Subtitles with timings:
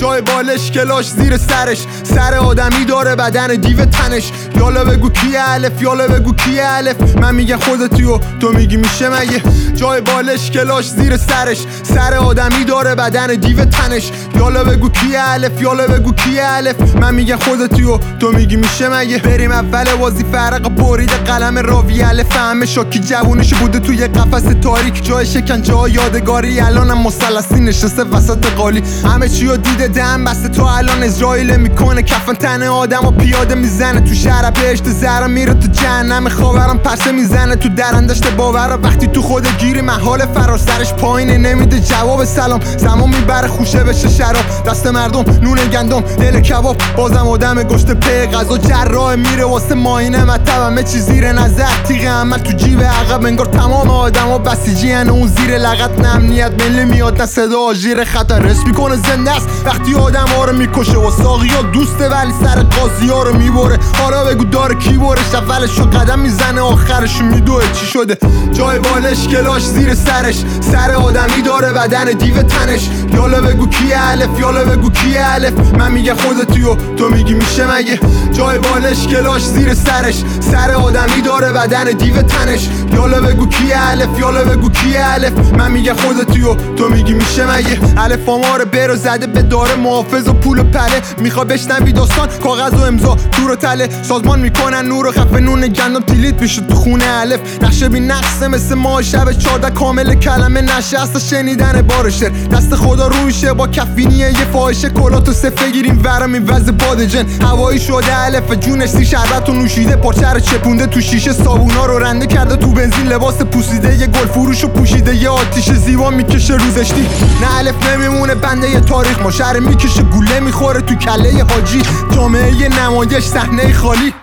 [0.00, 1.86] جای بالش کلاش زیر سرش.
[2.02, 4.32] سر آدمی داره بدن دیو تنش.
[4.56, 7.16] یالا بگو کی الف یالا بگو کی الف.
[7.16, 9.42] من میگم خودتی و تو میگی میشه مگه؟
[9.74, 11.58] جای بالش کلاش زیر سرش.
[11.82, 14.10] سر آدمی داره بدن دیو تنش.
[14.36, 16.96] یالا بگو کی الف یالا بگو کی الف.
[16.96, 22.02] من میگم خودتی و تو میگی میشه مگه؟ بریم اول بازی فرق برید قلم راوی
[22.02, 22.36] الف.
[22.36, 25.04] همه شاکی جوونش بوده توی قفس تاریک.
[25.04, 28.82] جای شکن جا یادگاری الانم مثلثی نشسته وسط قالی.
[29.04, 32.02] همه چی دیده دم بسته تو الان اسرائیل می‌کنه.
[32.02, 34.00] کفن تن آدم و پیاده می‌زنه.
[34.00, 36.28] تو شهر بهشت زهرا میره تو جهنم.
[36.28, 37.56] خاورم پرسه می‌زنه.
[37.56, 41.38] تو درندشت باور وقتی تو خود گیری محال فراسرش پایینه.
[41.38, 42.60] نمیده جواب سلام.
[42.76, 44.44] زمان می‌بره خوشه بشه شراب.
[44.66, 46.00] دست مردم نون گندم.
[46.00, 46.76] دل کباب.
[46.96, 48.58] بازم آدم گشت پی غذا.
[48.58, 51.82] جراح میره واسه ماینه مطب همه چی زیر نظر.
[51.88, 53.26] تیغ عمل تو جیب عقب.
[53.26, 58.38] انگار تمام آدما بسیجی اون زیر لغت نه امنیت ملی میاد نه صدا آژیر خطر.
[58.38, 59.48] رس می‌کنه زنده است.
[59.80, 63.78] وقتی آدم ها رو می‌کشه و ساقی ها دوسته ولی سر قاضی ها رو می‌بره.
[63.98, 67.62] حالا بگو داره کی برش اولش رو قدم می‌زنه آخرش میدوه.
[67.72, 68.16] چی شده؟
[68.52, 70.44] جای بالش کلاش زیر سرش.
[70.72, 72.90] سر آدمی داره بدن دیو تنش.
[73.14, 75.74] یالا بگو کی الف یالا بگو کی الف.
[75.78, 78.00] من میگه خودتی و تو میگی میشه مگه؟
[78.32, 80.22] جای بالش کلاش زیر سرش.
[80.40, 82.68] سر آدمی داره بدن دیو تنش.
[82.94, 85.32] یالا بگو کی الف یالا بگو کی الف.
[85.58, 89.69] من میگه خودتی و تو میگی میشه مگه؟ الف ما رو برو زده به داره
[89.76, 93.16] محافظ و پول و پله میخوا بشنوی داستان کاغذ و امضا.
[93.32, 93.88] تور و تله.
[94.02, 96.00] سازمان می‌کنن نور و خفه نون گندم.
[96.00, 97.40] تیلیت میشه تو خونه الف.
[97.62, 102.30] نقشه بی نقصه مثل ما شب چارده کامل کلمه نشسته شنیدن بار شعر.
[102.30, 104.90] دست خدا روشه با کفینیه یه فاحشه.
[104.90, 108.52] کلات و سفه گیریم ورم این وز بادجن هوایی شده الف.
[108.52, 109.96] جونش سی شربت و نوشیده.
[109.96, 111.32] پرچه رو چپونده تو شیشه.
[111.32, 113.06] صابونا رو رنده کرده تو بنزین.
[113.06, 115.16] لباس پوسیده یه گل فروش و پوشیده.
[115.16, 117.08] یه آتیش زیبا می‌کشه روزشتی
[117.40, 121.82] نه الف نمیمونه بنده یه تاریخ ما شهر می‌کشه گوله می‌خوره تو کله حاجی.
[122.14, 124.14] جامعه نمایش صحنه خالی.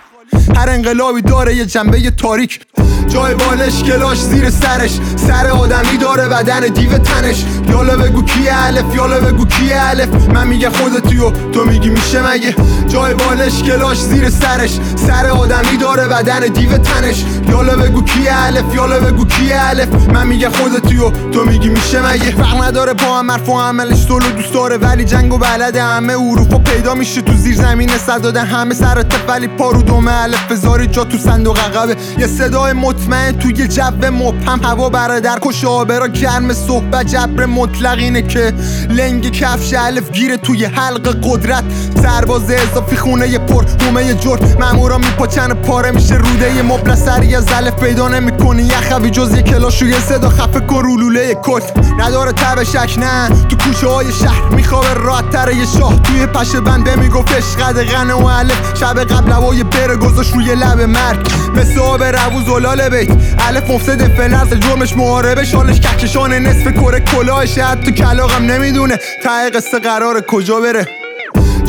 [0.56, 2.60] هر انقلابی داره یه جنبه تاریک.
[3.08, 4.98] جای بالش کلاش زیر سرش.
[5.16, 7.44] سر آدمی داره بدن دیو تنش.
[7.70, 10.08] یالا بگو کی الف یالا بگو کی الف.
[10.34, 12.54] من میگه خودتی و تو میگی میشه مگه؟
[12.88, 14.78] جای بالش کلاش زیر سرش.
[15.06, 17.24] سر آدمی داره بدن دیو تنش.
[17.48, 19.88] یالا بگو کی الف یالا بگو کی الف.
[20.12, 24.10] من میگه خودتی و تو میگی میشه مگه؟ فرق نداره با هم حرف و عملش
[24.10, 24.76] و دوست داره.
[24.76, 27.22] ولی جنگ و بلده همه اروپا پیدا میشه.
[27.22, 31.96] تو زیر زمین صد همه سر ولی پارو دومه الف بذاری جا تو صندوق عقبه.
[32.18, 34.60] یه صدای مطمئن توی جو مبهم.
[34.64, 36.52] هوا برادر کش آبرا گرم.
[36.52, 38.52] صحبت جبر مطلق اینه که
[38.90, 41.64] لنگ کفش الف گیره توی حلق قدرت.
[42.02, 47.74] سرباز اضافی خونه پر هومه جرد مامورا میپاچن پاره میشه روده مبل سری از الف
[47.74, 48.62] پیدا نمی‌کنی.
[48.62, 51.60] یخوی جز یه کلاش و یه صدا خفه کرولوله کل
[51.98, 53.28] نداره تب شک نه.
[53.48, 56.02] تو کوچه های شهر میخوابه راحت یه شاه.
[56.02, 58.78] توی پشه بنده می‌گفت عشق غنه و الف.
[58.80, 61.26] شب قبل هوای بره گذاشت روی لب مرگ.
[61.54, 63.10] مثل آب روز ولال بیت.
[63.38, 68.96] الف مفسد فلرز جرمش محاربه شالش کهکشان نصف کره کلاهش حتی کلاغم نمی‌دونه.
[68.96, 71.07] ته قصه قرار کجا بره.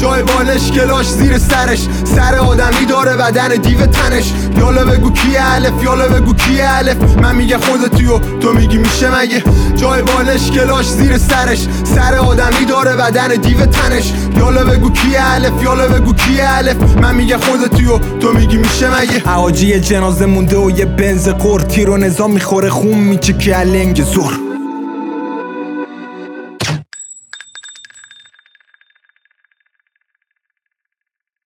[0.01, 1.87] جای بالش کلاش زیر سرش.
[2.15, 4.33] سر آدمی داره بدن دیو تنش.
[4.57, 6.97] یالا بگو کی الف یالا بگو کی الف.
[7.21, 9.43] من میگه خودتی و تو میگی میشه مگه؟
[9.75, 11.67] جای بالش کلاش زیر سرش.
[11.95, 14.13] سر آدمی داره بدن دیو تنش.
[14.37, 16.97] یالا بگو کی الف یالا بگو کی الف.
[17.01, 21.61] من میگه خودتی و تو میگی میشه مگه؟ حواجی جنازه مونده و یه بنز قور
[21.61, 24.48] تیر و نظام می‌خوره خون میچه که لنگ زور.